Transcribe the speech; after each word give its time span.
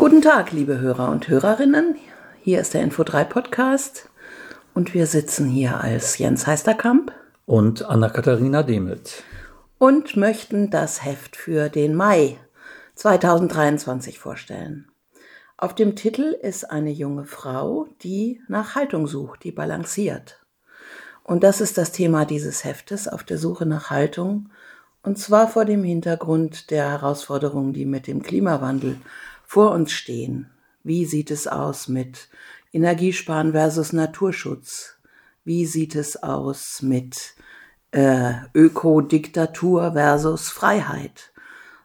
Guten 0.00 0.22
Tag, 0.22 0.52
liebe 0.52 0.78
Hörer 0.78 1.10
und 1.10 1.28
Hörerinnen. 1.28 1.94
Hier 2.40 2.58
ist 2.62 2.72
der 2.72 2.82
Info3 2.82 3.22
Podcast 3.24 4.08
und 4.72 4.94
wir 4.94 5.06
sitzen 5.06 5.46
hier 5.46 5.78
als 5.82 6.16
Jens 6.16 6.46
Heisterkamp 6.46 7.12
und 7.44 7.84
Anna-Katharina 7.84 8.62
Demelt 8.62 9.24
und 9.76 10.16
möchten 10.16 10.70
das 10.70 11.04
Heft 11.04 11.36
für 11.36 11.68
den 11.68 11.94
Mai 11.94 12.38
2023 12.94 14.18
vorstellen. 14.18 14.90
Auf 15.58 15.74
dem 15.74 15.96
Titel 15.96 16.34
ist 16.40 16.70
eine 16.70 16.90
junge 16.90 17.26
Frau, 17.26 17.86
die 18.02 18.40
nach 18.48 18.76
Haltung 18.76 19.06
sucht, 19.06 19.44
die 19.44 19.52
balanciert. 19.52 20.40
Und 21.24 21.44
das 21.44 21.60
ist 21.60 21.76
das 21.76 21.92
Thema 21.92 22.24
dieses 22.24 22.64
Heftes, 22.64 23.06
auf 23.06 23.22
der 23.22 23.36
Suche 23.36 23.66
nach 23.66 23.90
Haltung, 23.90 24.48
und 25.02 25.18
zwar 25.18 25.46
vor 25.46 25.66
dem 25.66 25.84
Hintergrund 25.84 26.70
der 26.70 26.88
Herausforderungen, 26.88 27.74
die 27.74 27.84
mit 27.84 28.06
dem 28.06 28.22
Klimawandel 28.22 28.96
vor 29.50 29.72
uns 29.72 29.90
stehen. 29.90 30.46
Wie 30.84 31.04
sieht 31.04 31.32
es 31.32 31.48
aus 31.48 31.88
mit 31.88 32.28
Energiesparen 32.72 33.50
versus 33.50 33.92
Naturschutz? 33.92 34.94
Wie 35.42 35.66
sieht 35.66 35.96
es 35.96 36.22
aus 36.22 36.82
mit 36.82 37.34
äh, 37.90 38.34
Ökodiktatur 38.54 39.94
versus 39.94 40.50
Freiheit? 40.50 41.32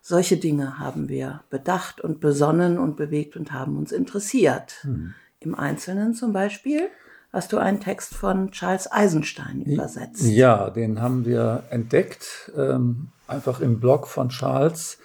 Solche 0.04 0.38
Dinge 0.38 0.78
haben 0.78 1.10
wir 1.10 1.42
bedacht 1.50 2.02
und 2.02 2.20
besonnen 2.20 2.78
und 2.78 2.98
bewegt 2.98 3.36
und 3.36 3.52
haben 3.52 3.80
uns 3.80 3.92
interessiert. 3.92 4.76
Hm. 4.82 5.16
Im 5.40 5.56
Einzelnen 5.56 6.14
zum 6.14 6.34
Beispiel 6.34 6.90
hast 7.34 7.52
du 7.52 7.58
einen 7.58 7.80
Text 7.80 8.14
von 8.14 8.52
Charles 8.52 8.92
Eisenstein 8.92 9.64
übersetzt. 9.64 10.22
Ja, 10.22 10.70
den 10.70 11.02
haben 11.02 11.26
wir 11.26 11.64
entdeckt, 11.72 12.52
ähm, 12.56 13.08
einfach 13.28 13.60
im 13.60 13.80
Blog 13.80 14.06
von 14.06 14.30
Charles 14.30 15.00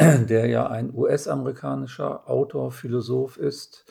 der 0.00 0.46
ja 0.46 0.66
ein 0.66 0.92
US-amerikanischer 0.94 2.28
Autor, 2.28 2.72
Philosoph 2.72 3.36
ist. 3.36 3.84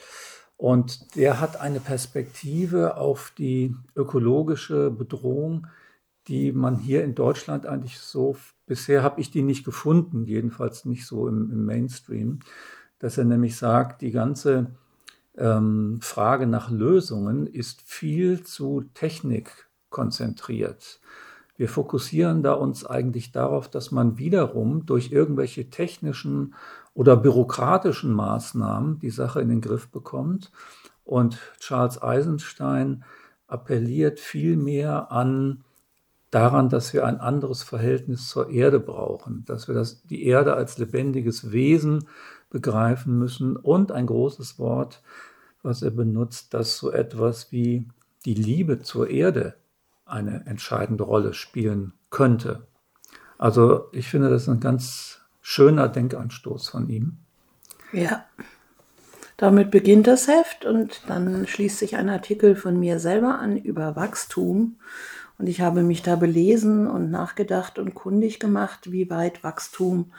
Und 0.57 1.15
der 1.15 1.39
hat 1.39 1.61
eine 1.61 1.79
Perspektive 1.79 2.97
auf 2.97 3.31
die 3.37 3.75
ökologische 3.95 4.91
Bedrohung, 4.91 5.67
die 6.27 6.51
man 6.51 6.77
hier 6.77 7.03
in 7.03 7.15
Deutschland 7.15 7.65
eigentlich 7.65 7.99
so, 7.99 8.35
bisher 8.65 9.01
habe 9.01 9.21
ich 9.21 9.31
die 9.31 9.41
nicht 9.41 9.63
gefunden, 9.63 10.25
jedenfalls 10.25 10.85
nicht 10.85 11.05
so 11.05 11.27
im, 11.27 11.49
im 11.51 11.65
Mainstream, 11.65 12.39
dass 12.99 13.17
er 13.17 13.23
nämlich 13.23 13.55
sagt, 13.55 14.01
die 14.01 14.11
ganze 14.11 14.75
ähm, 15.37 15.99
Frage 16.01 16.45
nach 16.45 16.69
Lösungen 16.69 17.47
ist 17.47 17.81
viel 17.81 18.43
zu 18.43 18.83
technikkonzentriert. 18.93 20.99
Wir 21.59 21.67
fokussieren 21.67 22.41
da 22.41 22.53
uns 22.53 22.85
eigentlich 22.85 23.33
darauf, 23.33 23.67
dass 23.67 23.91
man 23.91 24.17
wiederum 24.17 24.85
durch 24.85 25.11
irgendwelche 25.11 25.69
technischen 25.69 26.55
oder 26.93 27.17
bürokratischen 27.17 28.13
Maßnahmen 28.13 28.99
die 28.99 29.09
Sache 29.09 29.41
in 29.41 29.49
den 29.49 29.59
Griff 29.59 29.89
bekommt. 29.89 30.53
Und 31.03 31.37
Charles 31.59 32.01
Eisenstein 32.01 33.03
appelliert 33.47 34.21
vielmehr 34.21 35.11
an 35.11 35.65
daran, 36.31 36.69
dass 36.69 36.93
wir 36.93 37.05
ein 37.05 37.19
anderes 37.19 37.61
Verhältnis 37.61 38.29
zur 38.29 38.49
Erde 38.49 38.79
brauchen, 38.79 39.43
dass 39.45 39.67
wir 39.67 39.75
das, 39.75 40.03
die 40.03 40.23
Erde 40.23 40.53
als 40.53 40.77
lebendiges 40.77 41.51
Wesen 41.51 42.07
begreifen 42.49 43.19
müssen 43.19 43.57
und 43.57 43.91
ein 43.91 44.05
großes 44.05 44.59
Wort, 44.59 45.03
was 45.61 45.81
er 45.81 45.91
benutzt, 45.91 46.53
das 46.53 46.77
so 46.77 46.89
etwas 46.89 47.51
wie 47.51 47.89
die 48.23 48.35
Liebe 48.35 48.79
zur 48.79 49.09
Erde 49.09 49.58
eine 50.09 50.45
entscheidende 50.45 51.03
Rolle 51.03 51.33
spielen 51.33 51.93
könnte. 52.09 52.67
Also 53.37 53.87
ich 53.91 54.07
finde, 54.07 54.29
das 54.29 54.43
ist 54.43 54.49
ein 54.49 54.59
ganz 54.59 55.21
schöner 55.41 55.87
Denkanstoß 55.87 56.69
von 56.69 56.89
ihm. 56.89 57.17
Ja. 57.91 58.25
Damit 59.37 59.71
beginnt 59.71 60.07
das 60.07 60.27
Heft 60.27 60.65
und 60.65 61.01
dann 61.07 61.47
schließt 61.47 61.79
sich 61.79 61.95
ein 61.95 62.09
Artikel 62.09 62.57
von 62.57 62.77
mir 62.77 62.99
selber 62.99 63.39
an 63.39 63.55
über 63.55 63.95
Wachstum. 63.95 64.75
Und 65.37 65.47
ich 65.47 65.61
habe 65.61 65.81
mich 65.83 66.01
da 66.01 66.17
belesen 66.17 66.87
und 66.87 67.09
nachgedacht 67.09 67.79
und 67.79 67.95
kundig 67.95 68.39
gemacht, 68.39 68.91
wie 68.91 69.09
weit 69.09 69.41
Wachstum 69.41 70.11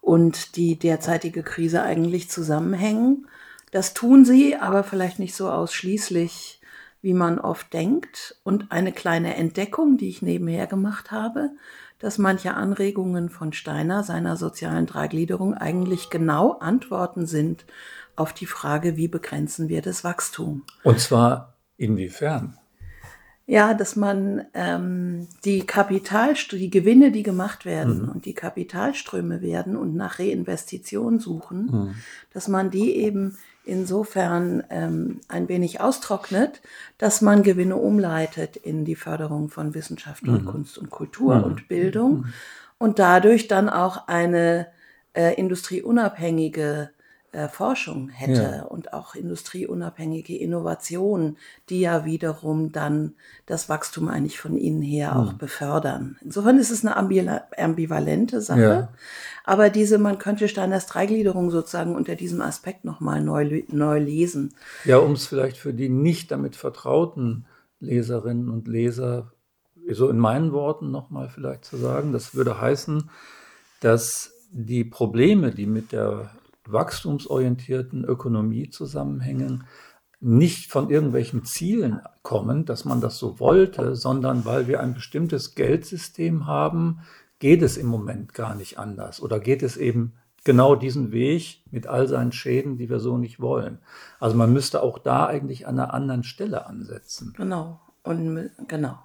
und 0.00 0.56
die 0.56 0.76
derzeitige 0.76 1.44
Krise 1.44 1.82
eigentlich 1.82 2.28
zusammenhängen. 2.28 3.28
Das 3.70 3.94
tun 3.94 4.24
sie, 4.24 4.56
aber 4.56 4.82
vielleicht 4.82 5.20
nicht 5.20 5.36
so 5.36 5.48
ausschließlich 5.48 6.60
wie 7.02 7.14
man 7.14 7.38
oft 7.38 7.72
denkt. 7.72 8.36
Und 8.42 8.72
eine 8.72 8.92
kleine 8.92 9.36
Entdeckung, 9.36 9.96
die 9.96 10.08
ich 10.08 10.22
nebenher 10.22 10.66
gemacht 10.66 11.10
habe, 11.10 11.50
dass 11.98 12.18
manche 12.18 12.54
Anregungen 12.54 13.30
von 13.30 13.52
Steiner, 13.52 14.02
seiner 14.02 14.36
sozialen 14.36 14.86
Dreigliederung, 14.86 15.54
eigentlich 15.54 16.10
genau 16.10 16.52
Antworten 16.58 17.26
sind 17.26 17.64
auf 18.16 18.32
die 18.32 18.46
Frage, 18.46 18.96
wie 18.96 19.08
begrenzen 19.08 19.68
wir 19.68 19.82
das 19.82 20.04
Wachstum. 20.04 20.62
Und 20.82 21.00
zwar 21.00 21.54
inwiefern? 21.76 22.58
Ja, 23.48 23.74
dass 23.74 23.94
man 23.94 24.44
ähm, 24.54 25.28
die 25.44 25.60
Kapital, 25.60 26.34
die 26.50 26.70
Gewinne, 26.70 27.12
die 27.12 27.22
gemacht 27.22 27.64
werden 27.64 28.02
mhm. 28.02 28.08
und 28.08 28.24
die 28.26 28.34
Kapitalströme 28.34 29.40
werden 29.40 29.76
und 29.76 29.94
nach 29.94 30.18
Reinvestition 30.18 31.20
suchen, 31.20 31.66
mhm. 31.66 31.94
dass 32.32 32.48
man 32.48 32.70
die 32.70 32.96
eben 32.96 33.38
insofern 33.66 34.62
ähm, 34.70 35.20
ein 35.28 35.48
wenig 35.48 35.80
austrocknet, 35.80 36.62
dass 36.98 37.20
man 37.20 37.42
Gewinne 37.42 37.76
umleitet 37.76 38.56
in 38.56 38.84
die 38.84 38.94
Förderung 38.94 39.48
von 39.48 39.74
Wissenschaft 39.74 40.22
und 40.28 40.44
mhm. 40.44 40.48
Kunst 40.48 40.78
und 40.78 40.90
Kultur 40.90 41.36
mhm. 41.36 41.44
und 41.44 41.68
Bildung 41.68 42.12
mhm. 42.18 42.32
und 42.78 42.98
dadurch 42.98 43.48
dann 43.48 43.68
auch 43.68 44.08
eine 44.08 44.68
äh, 45.14 45.34
industrieunabhängige 45.34 46.90
äh, 47.36 47.48
Forschung 47.50 48.08
hätte 48.08 48.56
ja. 48.60 48.62
und 48.62 48.94
auch 48.94 49.14
industrieunabhängige 49.14 50.34
Innovationen, 50.36 51.36
die 51.68 51.80
ja 51.80 52.06
wiederum 52.06 52.72
dann 52.72 53.12
das 53.44 53.68
Wachstum 53.68 54.08
eigentlich 54.08 54.40
von 54.40 54.56
innen 54.56 54.80
her 54.80 55.12
mhm. 55.14 55.20
auch 55.20 55.32
befördern. 55.34 56.16
Insofern 56.22 56.58
ist 56.58 56.70
es 56.70 56.84
eine 56.84 56.96
ambivalente 56.96 58.40
Sache. 58.40 58.60
Ja. 58.60 58.88
Aber 59.44 59.68
diese, 59.68 59.98
man 59.98 60.18
könnte 60.18 60.48
Steiners 60.48 60.86
Dreigliederung 60.86 61.50
sozusagen 61.50 61.94
unter 61.94 62.16
diesem 62.16 62.40
Aspekt 62.40 62.86
nochmal 62.86 63.22
neu, 63.22 63.64
neu 63.68 63.98
lesen. 63.98 64.54
Ja, 64.86 64.96
um 64.96 65.12
es 65.12 65.26
vielleicht 65.26 65.58
für 65.58 65.74
die 65.74 65.90
nicht 65.90 66.30
damit 66.30 66.56
vertrauten 66.56 67.44
Leserinnen 67.80 68.48
und 68.48 68.66
Leser 68.66 69.30
so 69.90 70.08
in 70.08 70.18
meinen 70.18 70.52
Worten 70.52 70.90
nochmal 70.90 71.28
vielleicht 71.28 71.66
zu 71.66 71.76
sagen, 71.76 72.12
das 72.12 72.34
würde 72.34 72.60
heißen, 72.60 73.10
dass 73.80 74.32
die 74.50 74.84
Probleme, 74.84 75.52
die 75.52 75.66
mit 75.66 75.92
der 75.92 76.30
wachstumsorientierten 76.72 78.04
Ökonomie 78.04 78.70
zusammenhängen, 78.70 79.64
nicht 80.20 80.70
von 80.70 80.90
irgendwelchen 80.90 81.44
Zielen 81.44 82.00
kommen, 82.22 82.64
dass 82.64 82.84
man 82.84 83.00
das 83.00 83.18
so 83.18 83.38
wollte, 83.38 83.94
sondern 83.94 84.44
weil 84.44 84.66
wir 84.66 84.80
ein 84.80 84.94
bestimmtes 84.94 85.54
Geldsystem 85.54 86.46
haben, 86.46 87.00
geht 87.38 87.62
es 87.62 87.76
im 87.76 87.86
Moment 87.86 88.32
gar 88.32 88.54
nicht 88.54 88.78
anders 88.78 89.20
oder 89.20 89.40
geht 89.40 89.62
es 89.62 89.76
eben 89.76 90.14
genau 90.46 90.74
diesen 90.74 91.12
Weg 91.12 91.62
mit 91.70 91.86
all 91.86 92.08
seinen 92.08 92.32
Schäden, 92.32 92.78
die 92.78 92.88
wir 92.88 93.00
so 93.00 93.18
nicht 93.18 93.40
wollen. 93.40 93.78
Also 94.18 94.36
man 94.36 94.52
müsste 94.52 94.82
auch 94.82 94.98
da 94.98 95.26
eigentlich 95.26 95.66
an 95.66 95.78
einer 95.78 95.92
anderen 95.92 96.24
Stelle 96.24 96.66
ansetzen. 96.66 97.34
Genau. 97.36 97.80
Und 98.02 98.50
genau. 98.68 98.98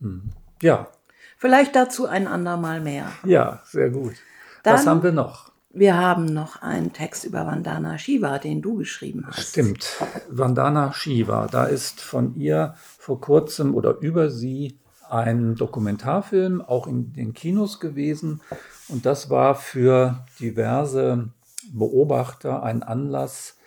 Hm. 0.00 0.30
Ja. 0.62 0.88
Vielleicht 1.36 1.76
dazu 1.76 2.06
ein 2.06 2.26
andermal 2.26 2.80
mehr. 2.80 3.12
Ja, 3.24 3.60
sehr 3.64 3.90
gut. 3.90 4.14
Dann, 4.62 4.74
Was 4.74 4.86
haben 4.86 5.02
wir 5.02 5.12
noch? 5.12 5.52
Wir 5.78 5.98
haben 5.98 6.24
noch 6.24 6.62
einen 6.62 6.94
Text 6.94 7.26
über 7.26 7.46
Vandana 7.46 7.98
Shiva, 7.98 8.38
den 8.38 8.62
du 8.62 8.76
geschrieben 8.76 9.26
hast. 9.26 9.50
Stimmt. 9.50 10.02
Vandana 10.30 10.94
Shiva, 10.94 11.48
da 11.48 11.66
ist 11.66 12.00
von 12.00 12.34
ihr 12.34 12.74
vor 12.96 13.20
kurzem 13.20 13.74
oder 13.74 13.98
über 13.98 14.30
sie 14.30 14.78
ein 15.10 15.54
Dokumentarfilm 15.54 16.62
auch 16.62 16.86
in 16.86 17.12
den 17.12 17.34
Kinos 17.34 17.78
gewesen. 17.78 18.40
Und 18.88 19.04
das 19.04 19.28
war 19.28 19.54
für 19.54 20.24
diverse 20.40 21.28
Beobachter 21.70 22.62
ein 22.62 22.82
Anlass, 22.82 23.58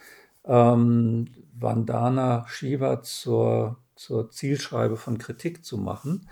ähm, 0.45 1.27
Vandana 1.53 2.43
Shiva 2.47 3.03
zur, 3.03 3.77
zur 3.95 4.31
Zielschreibe 4.31 4.97
von 4.97 5.19
Kritik 5.19 5.63
zu 5.63 5.77
machen. 5.77 6.27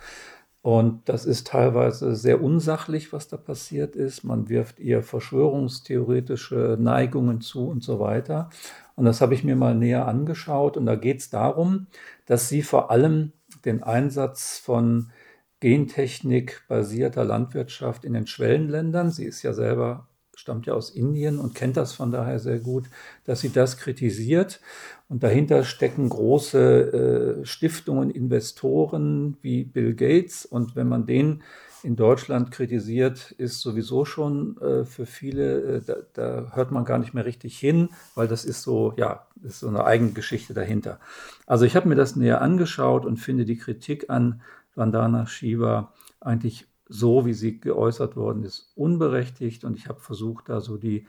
Und 0.62 1.07
das 1.07 1.25
ist 1.25 1.48
teilweise 1.48 2.15
sehr 2.15 2.42
unsachlich, 2.42 3.13
was 3.13 3.27
da 3.27 3.38
passiert 3.38 3.95
ist. 3.95 4.24
Man 4.24 4.50
wirft 4.50 4.80
ihr 4.80 5.01
verschwörungstheoretische 5.01 6.77
Neigungen 6.80 7.42
zu 7.42 7.68
und 7.68 7.83
so 7.83 8.00
weiter. 8.00 8.50
Und 8.95 9.06
das 9.06 9.21
habe 9.21 9.33
ich 9.33 9.44
mir 9.44 9.56
mal 9.56 9.75
näher 9.75 10.07
angeschaut. 10.07 10.75
Und 10.75 10.86
da 10.86 10.95
geht 10.95 11.19
es 11.19 11.30
darum, 11.30 11.88
dass 12.25 12.50
sie 12.50 12.63
vor 12.63 12.92
allem 12.92 13.31
den 13.63 13.83
Einsatz 13.83 14.57
von 14.57 15.12
Gentechnik 15.59 16.63
basierter 16.68 17.24
Landwirtschaft 17.24 18.06
in 18.06 18.13
den 18.13 18.27
Schwellenländern, 18.27 19.09
sie 19.09 19.25
ist 19.25 19.42
ja 19.42 19.54
selber 19.54 20.07
stammt 20.37 20.67
ja 20.67 20.73
aus 20.73 20.91
Indien 20.91 21.39
und 21.39 21.55
kennt 21.55 21.77
das 21.77 21.93
von 21.93 22.11
daher 22.11 22.37
sehr 22.37 22.59
gut, 22.59 22.85
dass 23.25 23.41
sie 23.41 23.49
das 23.49 23.77
kritisiert. 23.77 24.61
Und 25.09 25.23
dahinter 25.23 25.63
stecken 25.63 26.09
große 26.09 27.41
äh, 27.41 27.45
Stiftungen, 27.45 28.11
Investoren 28.11 29.37
wie 29.41 29.63
Bill 29.63 29.95
Gates. 29.95 30.45
Und 30.45 30.75
wenn 30.75 30.87
man 30.87 31.07
den 31.07 31.41
in 31.81 31.95
Deutschland 31.95 32.51
kritisiert, 32.51 33.31
ist 33.31 33.61
sowieso 33.61 34.05
schon 34.05 34.57
äh, 34.61 34.85
für 34.85 35.07
viele, 35.07 35.77
äh, 35.77 35.81
da, 35.81 35.95
da, 36.13 36.51
hört 36.53 36.71
man 36.71 36.85
gar 36.85 36.99
nicht 36.99 37.15
mehr 37.15 37.25
richtig 37.25 37.57
hin, 37.57 37.89
weil 38.13 38.27
das 38.27 38.45
ist 38.45 38.61
so, 38.61 38.93
ja, 38.95 39.25
ist 39.41 39.61
so 39.61 39.67
eine 39.67 39.85
eigene 39.85 40.11
Geschichte 40.11 40.53
dahinter. 40.53 40.99
Also 41.47 41.65
ich 41.65 41.75
habe 41.75 41.89
mir 41.89 41.95
das 41.95 42.15
näher 42.15 42.41
angeschaut 42.41 43.05
und 43.05 43.17
finde 43.17 43.45
die 43.45 43.57
Kritik 43.57 44.11
an 44.11 44.41
Vandana 44.75 45.25
Shiva 45.25 45.93
eigentlich 46.19 46.67
so, 46.89 47.25
wie 47.25 47.33
sie 47.33 47.59
geäußert 47.59 48.15
worden 48.15 48.43
ist, 48.43 48.71
unberechtigt 48.75 49.63
und 49.63 49.77
ich 49.77 49.87
habe 49.87 49.99
versucht, 49.99 50.49
da 50.49 50.61
so 50.61 50.77
die, 50.77 51.07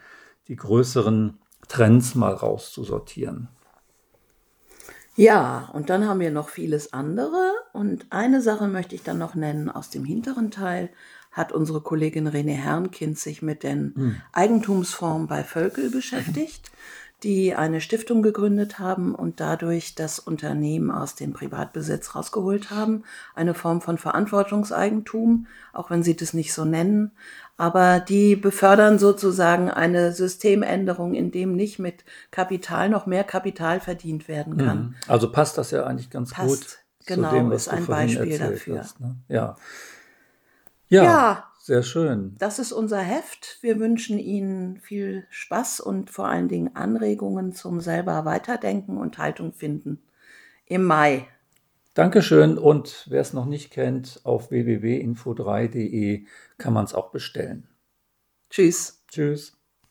die 0.49 0.57
größeren 0.57 1.39
Trends 1.69 2.15
mal 2.15 2.33
rauszusortieren. 2.33 3.49
Ja, 5.17 5.69
und 5.73 5.91
dann 5.91 6.07
haben 6.07 6.21
wir 6.21 6.31
noch 6.31 6.49
vieles 6.49 6.93
andere. 6.93 7.53
Und 7.73 8.07
eine 8.11 8.41
Sache 8.41 8.69
möchte 8.69 8.95
ich 8.95 9.03
dann 9.03 9.19
noch 9.19 9.35
nennen. 9.35 9.69
Aus 9.69 9.91
dem 9.91 10.05
hinteren 10.05 10.53
Teil 10.53 10.91
hat 11.33 11.51
unsere 11.51 11.81
Kollegin 11.81 12.29
René 12.29 12.53
Herrnkind 12.53 13.19
sich 13.19 13.43
mit 13.43 13.65
den 13.65 13.95
hm. 13.97 14.17
Eigentumsformen 14.33 15.27
bei 15.27 15.43
Völkel 15.43 15.91
beschäftigt 15.91 16.71
die 17.25 17.55
eine 17.55 17.81
Stiftung 17.81 18.23
gegründet 18.23 18.79
haben 18.79 19.15
und 19.15 19.41
dadurch 19.41 19.97
das 19.97 20.21
Unternehmen 20.21 20.91
aus 20.91 21.17
dem 21.17 21.33
Privatbesitz 21.33 22.15
rausgeholt 22.15 22.71
haben. 22.71 23.03
Eine 23.35 23.55
Form 23.55 23.81
von 23.81 23.99
Verantwortungseigentum, 23.99 25.49
auch 25.73 25.91
wenn 25.91 26.05
sie 26.05 26.15
das 26.15 26.33
nicht 26.33 26.53
so 26.55 26.65
nennen. 26.65 27.11
Aber 27.57 27.99
die 27.99 28.37
befördern 28.37 29.01
sozusagen 29.01 29.69
eine 29.69 30.13
Systemänderung, 30.13 31.15
in 31.15 31.33
dem 31.33 31.57
nicht 31.57 31.81
mit 31.81 32.05
Kapital 32.31 32.89
noch 32.89 33.07
mehr 33.07 33.25
Kapital 33.25 33.81
verdient 33.81 34.29
werden 34.29 34.57
kann. 34.57 34.79
Mhm. 34.79 34.95
Also 35.09 35.33
passt 35.33 35.59
das 35.59 35.73
ja 35.73 35.85
eigentlich 35.85 36.11
ganz 36.11 36.31
passt, 36.31 36.49
gut. 36.49 36.79
Genau, 37.07 37.31
zu 37.31 37.35
dem, 37.35 37.51
was 37.51 37.63
ist 37.63 37.69
ein 37.69 37.87
Beispiel 37.87 38.39
dafür. 38.39 38.79
Hast, 38.79 39.01
ne? 39.01 39.17
ja. 39.29 39.57
ja. 40.89 41.03
ja. 41.03 41.48
Sehr 41.69 41.83
schön. 41.83 42.35
Das 42.39 42.59
ist 42.59 42.73
unser 42.73 42.99
Heft. 42.99 43.59
Wir 43.61 43.79
wünschen 43.79 44.19
Ihnen 44.19 44.79
viel 44.79 45.27
Spaß 45.29 45.81
und 45.81 46.09
vor 46.09 46.27
allen 46.27 46.49
Dingen 46.49 46.75
Anregungen 46.75 47.53
zum 47.53 47.83
selber 47.83 48.25
Weiterdenken 48.25 48.97
und 48.97 49.19
Haltung 49.19 49.53
finden 49.53 50.01
im 50.65 50.83
Mai. 50.85 51.29
Dankeschön 51.93 52.57
und 52.57 53.07
wer 53.11 53.21
es 53.21 53.35
noch 53.35 53.45
nicht 53.45 53.71
kennt, 53.71 54.23
auf 54.25 54.51
www.info3.de 54.51 56.25
kann 56.57 56.73
man 56.73 56.87
es 56.87 56.95
auch 56.95 57.11
bestellen. 57.11 57.69
Tschüss. 58.49 59.05
Tschüss. 59.09 59.58